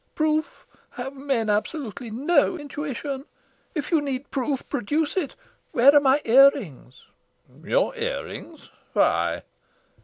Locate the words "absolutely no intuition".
1.47-3.25